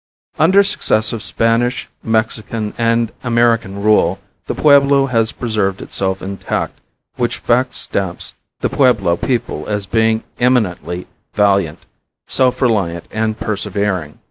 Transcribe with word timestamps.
Under 0.39 0.63
successive 0.63 1.21
Spanish, 1.21 1.87
Mexican 2.01 2.73
and 2.79 3.11
American 3.23 3.83
rule 3.83 4.17
the 4.47 4.55
Pueblo 4.55 5.05
has 5.05 5.31
preserved 5.31 5.79
itself 5.79 6.23
intact 6.23 6.79
which 7.17 7.37
fact 7.37 7.75
stamps 7.75 8.33
the 8.61 8.69
Pueblo 8.69 9.15
people 9.15 9.67
as 9.67 9.85
being 9.85 10.23
eminently 10.39 11.05
valiant, 11.35 11.85
self 12.25 12.63
reliant 12.63 13.05
and 13.11 13.37
persevering. 13.39 14.17